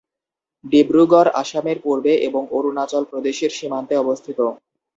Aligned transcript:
ডিব্রুগড় 0.63 1.29
আসামের 1.41 1.77
পূর্বে 1.85 2.13
এবং 2.27 2.41
অরুণাচল 2.51 3.03
প্রদেশের 3.11 3.51
সীমান্তে 3.57 3.95
অবস্থিত। 3.97 4.39